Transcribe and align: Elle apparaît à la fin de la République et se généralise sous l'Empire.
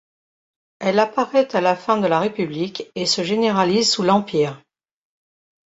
Elle 0.79 0.97
apparaît 0.97 1.55
à 1.55 1.61
la 1.61 1.75
fin 1.75 1.99
de 1.99 2.07
la 2.07 2.17
République 2.19 2.89
et 2.95 3.05
se 3.05 3.23
généralise 3.23 3.91
sous 3.91 4.01
l'Empire. 4.01 4.59